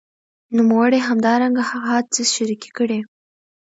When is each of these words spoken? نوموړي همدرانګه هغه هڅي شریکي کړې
نوموړي 0.55 0.99
همدرانګه 1.07 1.63
هغه 1.69 1.87
هڅي 1.95 2.23
شریکي 2.35 2.69
کړې 2.77 2.99